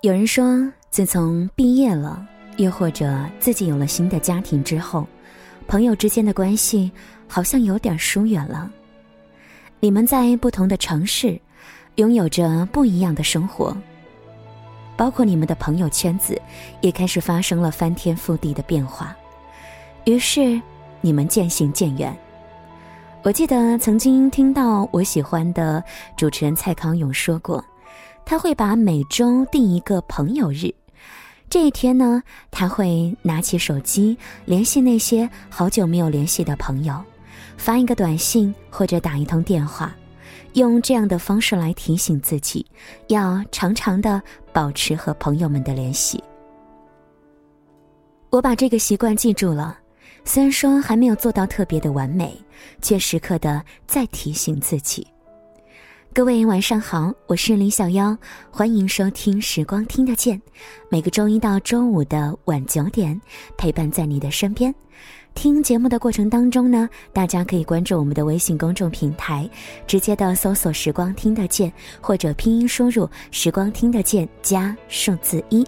[0.00, 2.24] 有人说，自从毕业了，
[2.56, 5.04] 又或者自己有了新的家庭之后，
[5.66, 6.88] 朋友之间的关系
[7.26, 8.70] 好像有点疏远了。
[9.80, 11.36] 你们在不同的城市，
[11.96, 13.76] 拥有着不一样的生活，
[14.96, 16.40] 包括你们的朋友圈子
[16.80, 19.16] 也开始发生了翻天覆地的变化，
[20.04, 20.62] 于是
[21.00, 22.16] 你们渐行渐远。
[23.24, 25.82] 我记得曾经听到我喜欢的
[26.16, 27.64] 主持人蔡康永说过。
[28.28, 30.70] 他会把每周定一个朋友日，
[31.48, 34.14] 这一天呢，他会拿起手机
[34.44, 37.02] 联系那些好久没有联系的朋友，
[37.56, 39.96] 发一个短信或者打一通电话，
[40.52, 42.66] 用这样的方式来提醒自己，
[43.06, 44.22] 要常常的
[44.52, 46.22] 保持和朋友们的联系。
[48.28, 49.78] 我把这个习惯记住了，
[50.26, 52.38] 虽然说还没有做到特别的完美，
[52.82, 55.06] 却时刻的在提醒自己。
[56.12, 58.16] 各位晚上好，我是林小妖，
[58.50, 60.36] 欢迎收听《时光听得见》，
[60.90, 63.20] 每个周一到周五的晚九点，
[63.56, 64.74] 陪伴在你的身边。
[65.34, 69.48] 听节目的过程当中呢，大家可以关注我们的微信公众平台，
[69.86, 75.64] 直接的搜索“时光听得见”或者拼音输入“时光听得见”加数字一。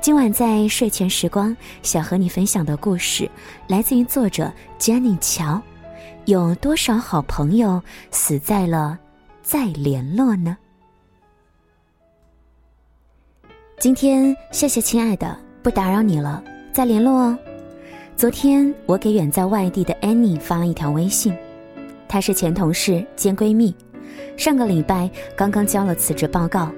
[0.00, 3.30] 今晚在睡前时光，想和你分享的故事
[3.66, 5.60] 来自于作者 Jenny 乔。
[6.24, 8.98] 有多少好朋友死在了？
[9.42, 10.56] 再联络呢？
[13.78, 17.36] 今天谢谢亲爱的，不打扰你了，再联络哦。
[18.16, 21.36] 昨天我给远在外地的 Annie 发了一条微信，
[22.08, 23.74] 她是前同事兼闺蜜，
[24.36, 26.70] 上个礼拜刚刚交了辞职报告，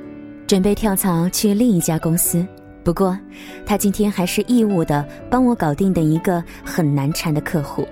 [0.47, 2.45] 准备跳槽去另一家公司。
[2.83, 3.19] 不过，
[3.67, 7.87] 她今天还是义务的帮我搞定的一个很难缠的客户。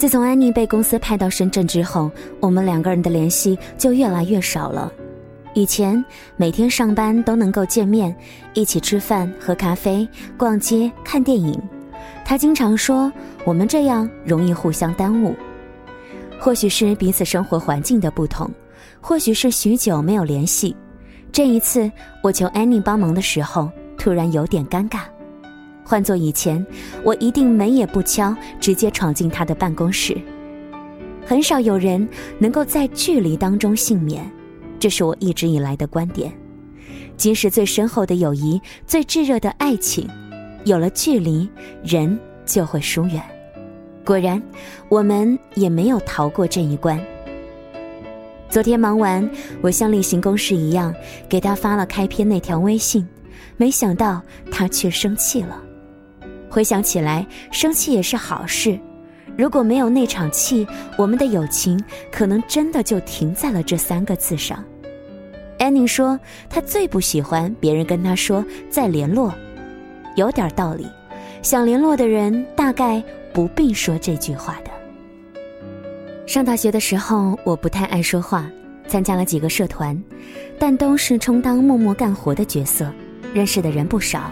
[0.00, 4.90] 自从安妮被公司派到深圳之后，我们两个人的联系就越来越少了。
[5.52, 6.02] 以前
[6.38, 8.16] 每天上班都能够见面，
[8.54, 10.08] 一起吃饭、喝咖啡、
[10.38, 11.54] 逛街、看电影。
[12.24, 13.12] 他经常说
[13.44, 15.36] 我们这样容易互相耽误。
[16.40, 18.50] 或许是彼此生活环境的不同，
[19.02, 20.74] 或许是许久没有联系。
[21.30, 21.92] 这一次
[22.22, 25.00] 我求安妮帮忙的时候，突然有点尴尬。
[25.90, 26.64] 换做以前，
[27.02, 30.16] 我一定门也不敲，直接闯进他的办公室。
[31.26, 32.08] 很少有人
[32.38, 34.24] 能够在距离当中幸免，
[34.78, 36.32] 这是我一直以来的观点。
[37.16, 40.08] 即使最深厚的友谊、最炙热的爱情，
[40.64, 41.50] 有了距离，
[41.82, 43.20] 人就会疏远。
[44.04, 44.40] 果然，
[44.88, 47.04] 我们也没有逃过这一关。
[48.48, 49.28] 昨天忙完，
[49.60, 50.94] 我像例行公事一样
[51.28, 53.04] 给他发了开篇那条微信，
[53.56, 55.60] 没想到他却生气了。
[56.50, 58.78] 回想起来，生气也是好事。
[59.38, 60.66] 如果没有那场气，
[60.98, 64.62] 我们的友情可能真的就停在了这三个字上。
[65.58, 66.18] 安妮说，
[66.48, 69.32] 她最不喜欢别人跟她说再联络，
[70.16, 70.86] 有点道理。
[71.42, 74.70] 想联络的人大概不必说这句话的。
[76.26, 78.50] 上大学的时候，我不太爱说话，
[78.88, 79.98] 参加了几个社团，
[80.58, 82.92] 但都是充当默默干活的角色，
[83.32, 84.30] 认识的人不少，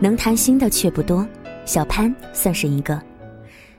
[0.00, 1.26] 能谈心的却不多。
[1.68, 2.98] 小潘算是一个。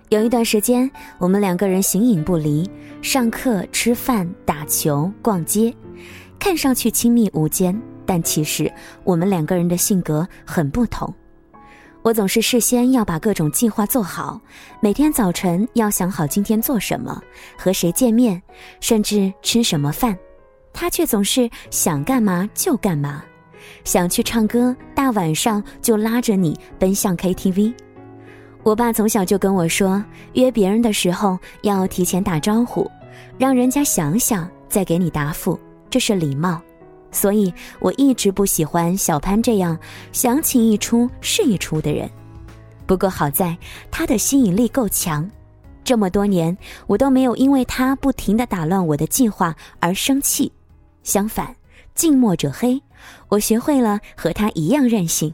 [0.10, 2.70] 有一段时间，我们两个人形影不离，
[3.02, 5.74] 上课、吃饭、打球、逛街，
[6.38, 8.72] 看上去亲密无间，但其实
[9.04, 11.12] 我们两个人的性格很不同。
[12.04, 14.40] 我总是事先要把各种计划做好，
[14.80, 17.20] 每天早晨要想好今天做什么，
[17.58, 18.40] 和谁见面，
[18.80, 20.16] 甚至吃什么饭。
[20.72, 23.24] 他却总是想干嘛就干嘛。
[23.84, 27.74] 想去唱歌，大晚上就拉着你奔向 KTV。
[28.64, 30.04] 我爸从小就跟我说，
[30.34, 32.90] 约别人的时候要提前打招呼，
[33.38, 35.60] 让人家想想再给你答复，
[35.90, 36.62] 这是礼貌。
[37.12, 39.76] 所以我一直不喜欢小潘这样
[40.12, 42.08] 想起一出是一出的人。
[42.86, 43.58] 不过好在
[43.90, 45.28] 他的吸引力够强，
[45.84, 46.56] 这么多年
[46.86, 50.52] 我都没有因为他不停的打乱我的计划而生气，
[51.02, 51.56] 相反。
[51.96, 52.82] 近墨者黑，
[53.28, 55.34] 我学会了和他一样任性。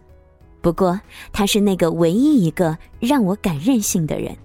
[0.62, 1.00] 不过，
[1.32, 4.36] 他是那个唯一一个让我敢任性的人。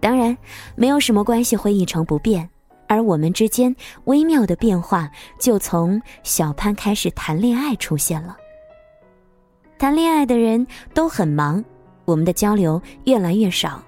[0.00, 0.36] 当然，
[0.74, 2.48] 没有什么关系会一成不变，
[2.86, 3.74] 而我们之间
[4.04, 8.36] 微妙的变化就从小潘开始谈恋爱出现了。
[9.78, 11.62] 谈恋爱的人都很忙，
[12.06, 13.82] 我们的交流越来越少。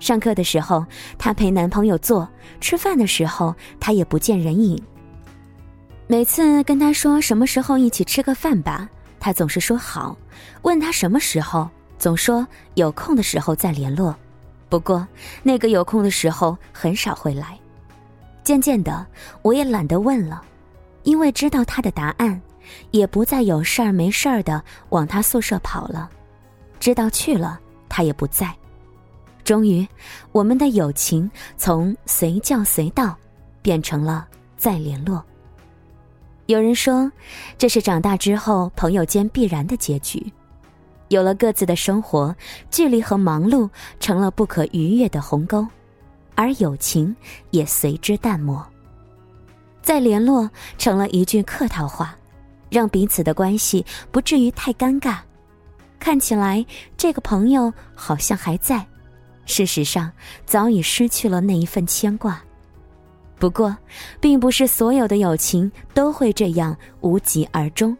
[0.00, 0.86] 上课的时候，
[1.18, 2.26] 他陪男朋友坐；
[2.60, 4.80] 吃饭的时候，他也不见人影。
[6.10, 8.88] 每次跟他说什么时候一起吃个饭吧，
[9.20, 10.16] 他总是说好。
[10.62, 11.68] 问他什么时候，
[11.98, 12.46] 总说
[12.76, 14.16] 有空的时候再联络。
[14.70, 15.06] 不过
[15.42, 17.58] 那个有空的时候很少会来。
[18.42, 19.06] 渐渐的，
[19.42, 20.40] 我也懒得问了，
[21.02, 22.40] 因为知道他的答案，
[22.90, 26.08] 也不再有事儿没事儿的往他宿舍跑了，
[26.80, 28.50] 知道去了他也不在。
[29.44, 29.86] 终于，
[30.32, 33.14] 我们的友情从随叫随到，
[33.60, 34.26] 变成了
[34.56, 35.22] 再联络。
[36.48, 37.12] 有人说，
[37.58, 40.32] 这是长大之后朋友间必然的结局。
[41.08, 42.34] 有了各自的生活，
[42.70, 43.68] 距离和忙碌
[44.00, 45.66] 成了不可逾越的鸿沟，
[46.34, 47.14] 而友情
[47.50, 48.66] 也随之淡漠。
[49.82, 52.16] 再联络成了一句客套话，
[52.70, 55.18] 让彼此的关系不至于太尴尬。
[55.98, 56.64] 看起来
[56.96, 58.86] 这个朋友好像还在，
[59.44, 60.10] 事实上
[60.46, 62.42] 早已失去了那一份牵挂。
[63.38, 63.76] 不过，
[64.20, 67.96] 并不是所有的友情都会这样无疾而终。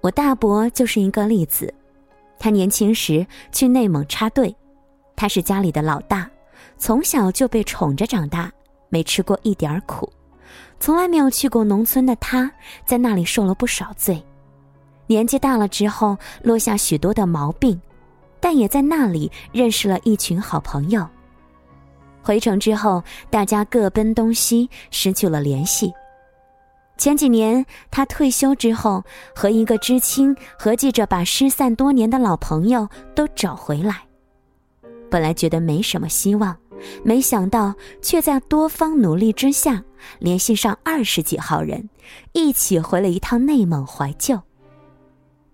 [0.00, 1.72] 我大伯就是一个例子。
[2.38, 4.54] 他年轻时去内蒙插队，
[5.16, 6.28] 他是家里的老大，
[6.76, 8.52] 从小就被宠着长大，
[8.90, 10.12] 没吃过一点苦，
[10.78, 12.50] 从来没有去过农村的他，
[12.84, 14.22] 在那里受了不少罪。
[15.06, 17.80] 年纪大了之后，落下许多的毛病，
[18.40, 21.08] 但也在那里认识了一群好朋友。
[22.24, 25.92] 回城之后，大家各奔东西，失去了联系。
[26.96, 29.04] 前几年，他退休之后，
[29.34, 34.02] 和一个知青合计着把失散多年的老朋友都找回来。
[35.10, 36.56] 本来觉得没什么希望，
[37.02, 39.84] 没想到却在多方努力之下，
[40.18, 41.90] 联系上二十几号人，
[42.32, 44.40] 一起回了一趟内蒙怀旧。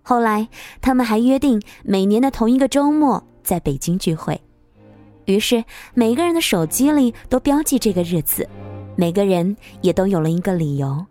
[0.02, 0.48] 后来，
[0.80, 4.40] 他们还约定每年的同一个周末在北京聚会，
[5.30, 8.48] 于是每个人的手机里都标记这个日子，
[8.96, 11.06] 每个人也都有了一个理由。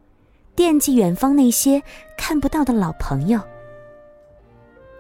[0.55, 1.81] 惦记远方那些
[2.17, 3.39] 看不到的老朋友。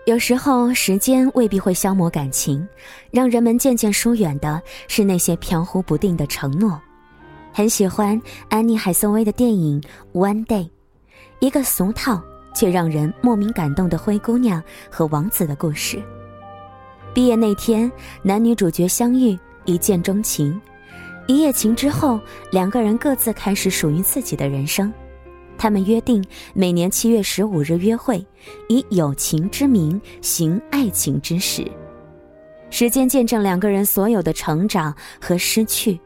[0.05, 2.65] 有时候，时间未必会消磨感情，
[3.11, 6.79] 让人们渐渐疏远的是那些飘忽不定的承诺。
[7.51, 9.81] 很喜欢安妮海瑟薇的电影
[10.13, 10.63] 《One Day》，
[11.39, 12.21] 一个俗套
[12.55, 16.01] 却让人莫名感动的灰姑娘和王子的故事。
[17.19, 20.57] 毕业那天，男女主角相遇，一见钟情，
[21.27, 22.17] 一夜情之后，
[22.49, 24.89] 两个人各自开始属于自己的人生。
[25.57, 26.23] 他们约定
[26.53, 28.25] 每年七月十五日约会，
[28.69, 31.69] 以友情之名行爱情之实。
[32.69, 35.99] 时间见证两个人所有的成长和失去。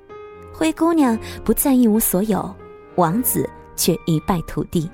[0.52, 1.16] 灰姑娘
[1.46, 2.52] 不再一无所有，
[2.96, 4.90] 王子却一败涂地。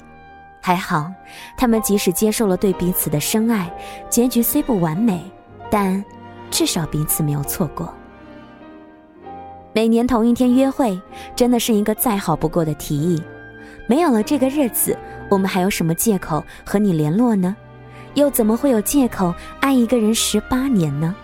[0.62, 1.10] 还好，
[1.57, 3.74] 他们即使接受了对彼此的深爱，
[4.10, 5.24] 结局虽不完美，
[5.69, 6.04] 但
[6.50, 7.94] 至少彼此没有错过。
[9.74, 11.00] 每年同一天约会，
[11.36, 13.21] 真的是一个再好不过的提议。
[13.88, 14.98] 没有了这个日子，
[15.30, 17.56] 我们还有什么借口和你联络呢？
[18.16, 21.16] 又怎么会有借口爱一个人十八年呢？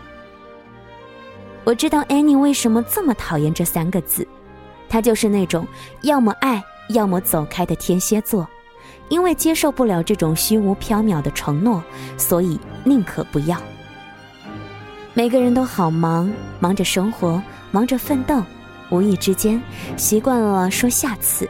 [1.63, 4.27] 我知道 Annie 为什么这么讨厌这三个字，
[4.87, 5.67] 她就是那种
[6.01, 8.47] 要么爱，要么走开的天蝎座，
[9.09, 11.83] 因为接受不了这种虚无缥缈的承诺，
[12.17, 13.59] 所以宁可不要。
[15.17, 16.29] 每个人都好忙，
[16.59, 17.41] 忙着生活，
[17.71, 18.43] 忙着奋斗，
[18.89, 19.59] 无意之间
[19.95, 21.49] 习惯了说下次。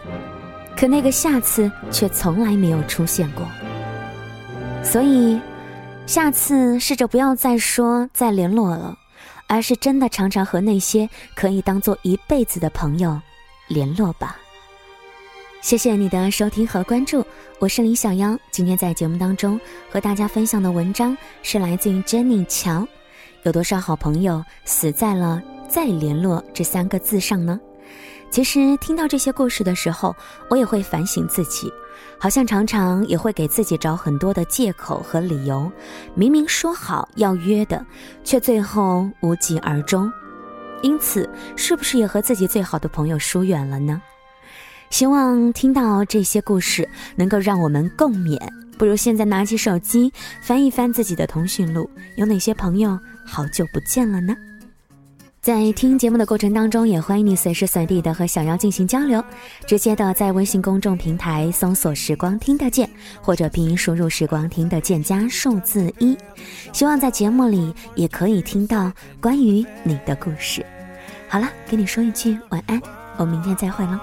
[0.78, 3.44] 可那个下次却从来没有出现过，
[4.84, 5.42] 所以，
[6.06, 8.96] 下次试着不要再说再联络了，
[9.48, 13.20] 而是真的常常和那些可以当做一辈子的朋友
[13.68, 14.38] 联络吧。
[15.62, 17.25] 谢谢你的收听和关注，
[17.58, 18.38] 我是李小妖。
[18.51, 22.88] 今天在节目当中和大家分享的文章是来自于 Jenny 乔。
[23.46, 27.60] 有多少好朋友死在了“再联络”这三个字上呢？
[28.32, 30.16] 其实听到这些故事的时候，
[30.50, 31.72] 我也会反省自己，
[32.20, 35.72] 好像常常也会给自己找很多的借口和理由。
[36.16, 37.86] 明明说好要约的，
[38.24, 40.12] 却最后无疾而终。
[40.82, 44.02] 因此，是不是也和自己最好的朋友疏远了呢？
[44.90, 48.40] 希望听到这些故事能够让我们共勉。
[48.77, 54.36] 不如现在拿起手机翻一翻自己的通讯录，有哪些朋友好久不见了呢？
[55.41, 59.24] 在听节目的过程当中，也欢迎你随时随地的和小妖进行交流，
[59.67, 62.89] 直接的在微信公众平台搜索“时光听得见”
[63.22, 66.17] 或者拼音输入“时光听得见”加数字一，
[66.74, 68.91] 希望在节目里也可以听到
[69.22, 70.65] 关于你的故事。
[71.29, 72.82] 好了，跟你说一句晚安，
[73.17, 74.00] 我们明天再会喽。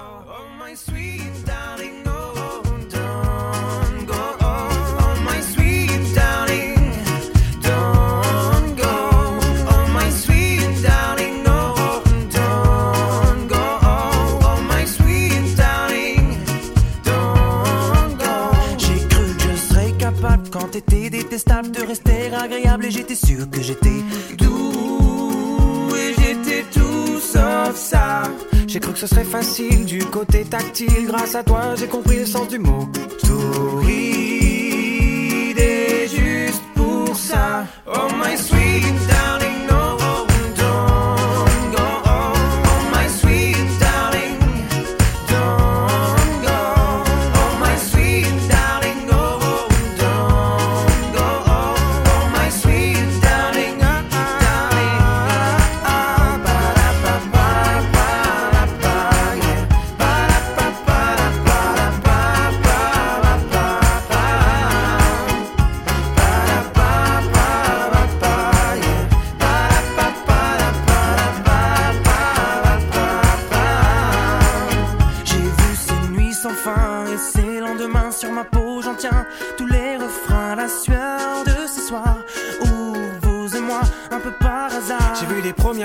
[21.73, 24.03] De rester agréable et j'étais sûr que j'étais
[24.37, 28.23] doux et j'étais tout sauf ça.
[28.67, 31.07] J'ai cru que ce serait facile du côté tactile.
[31.07, 32.87] Grâce à toi, j'ai compris le sens du mot.
[33.21, 37.65] Tout est juste pour ça.
[37.87, 39.12] Oh my sweet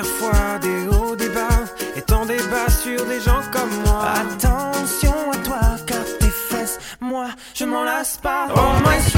[0.05, 1.49] Fois des hauts, des bas,
[1.97, 4.05] et tant des bas sur des gens comme moi.
[4.15, 8.47] Attention à toi, car tes fesses, moi, je m'en lasse pas.
[8.55, 9.18] Oh my